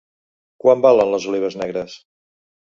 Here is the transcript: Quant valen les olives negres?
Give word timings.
Quant 0.63 0.81
valen 0.87 1.13
les 1.17 1.29
olives 1.33 1.61
negres? 1.65 2.01